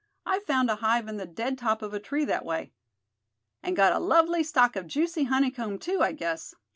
[0.25, 2.71] I've found a hive in the dead top of a tree that way."
[3.61, 6.55] "And got a lovely stock of juicy honeycomb too, I guess?"